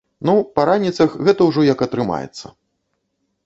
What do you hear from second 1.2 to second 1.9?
гэта ўжо як